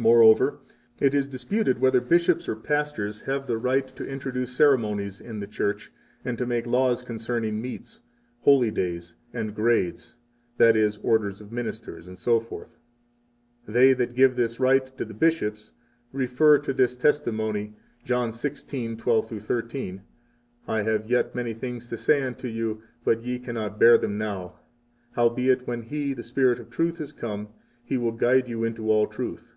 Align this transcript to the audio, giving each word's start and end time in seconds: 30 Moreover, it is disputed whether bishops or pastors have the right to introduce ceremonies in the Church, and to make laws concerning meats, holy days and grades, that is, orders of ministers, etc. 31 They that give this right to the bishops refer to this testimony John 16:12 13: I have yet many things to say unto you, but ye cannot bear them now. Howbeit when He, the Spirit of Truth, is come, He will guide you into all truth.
30 0.00 0.04
Moreover, 0.08 0.60
it 0.98 1.12
is 1.12 1.26
disputed 1.26 1.78
whether 1.78 2.00
bishops 2.00 2.48
or 2.48 2.56
pastors 2.56 3.20
have 3.20 3.46
the 3.46 3.58
right 3.58 3.86
to 3.96 4.06
introduce 4.06 4.56
ceremonies 4.56 5.20
in 5.20 5.40
the 5.40 5.46
Church, 5.46 5.92
and 6.24 6.38
to 6.38 6.46
make 6.46 6.64
laws 6.66 7.02
concerning 7.02 7.60
meats, 7.60 8.00
holy 8.40 8.70
days 8.70 9.16
and 9.34 9.54
grades, 9.54 10.16
that 10.56 10.74
is, 10.74 10.96
orders 11.02 11.42
of 11.42 11.52
ministers, 11.52 12.08
etc. 12.08 12.40
31 12.46 12.64
They 13.68 13.92
that 13.92 14.14
give 14.14 14.36
this 14.36 14.58
right 14.58 14.86
to 14.96 15.04
the 15.04 15.12
bishops 15.12 15.72
refer 16.14 16.56
to 16.60 16.72
this 16.72 16.96
testimony 16.96 17.74
John 18.02 18.30
16:12 18.30 19.42
13: 19.42 20.00
I 20.66 20.80
have 20.80 21.10
yet 21.10 21.34
many 21.34 21.52
things 21.52 21.86
to 21.88 21.98
say 21.98 22.22
unto 22.22 22.48
you, 22.48 22.82
but 23.04 23.22
ye 23.22 23.38
cannot 23.38 23.78
bear 23.78 23.98
them 23.98 24.16
now. 24.16 24.60
Howbeit 25.12 25.66
when 25.66 25.82
He, 25.82 26.14
the 26.14 26.22
Spirit 26.22 26.58
of 26.58 26.70
Truth, 26.70 27.02
is 27.02 27.12
come, 27.12 27.48
He 27.84 27.98
will 27.98 28.12
guide 28.12 28.48
you 28.48 28.64
into 28.64 28.90
all 28.90 29.06
truth. 29.06 29.56